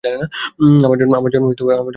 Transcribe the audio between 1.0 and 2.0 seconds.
জন্ম এভাবেই হয়েছে।